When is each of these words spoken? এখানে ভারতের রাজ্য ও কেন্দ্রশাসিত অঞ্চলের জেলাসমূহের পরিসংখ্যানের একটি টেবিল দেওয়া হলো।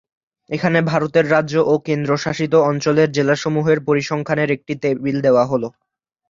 এখানে 0.49 0.79
ভারতের 0.91 1.25
রাজ্য 1.31 1.55
ও 1.65 1.83
কেন্দ্রশাসিত 1.87 2.53
অঞ্চলের 2.69 3.09
জেলাসমূহের 3.11 3.79
পরিসংখ্যানের 3.87 4.49
একটি 4.51 4.73
টেবিল 4.83 5.17
দেওয়া 5.25 5.43
হলো। 5.45 5.67